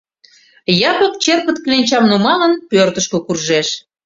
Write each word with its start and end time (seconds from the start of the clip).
Япык, 0.91 1.13
черпыт 1.23 1.57
кленчам 1.63 2.03
нумалын, 2.11 2.53
пӧртышкӧ 2.69 3.17
куржеш. 3.25 3.67